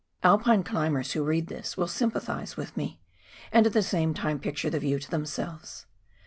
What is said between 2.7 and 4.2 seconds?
me, and at the same